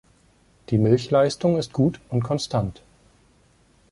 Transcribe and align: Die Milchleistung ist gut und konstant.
Die 0.71 0.79
Milchleistung 0.79 1.59
ist 1.59 1.73
gut 1.73 1.99
und 2.09 2.23
konstant. 2.23 2.81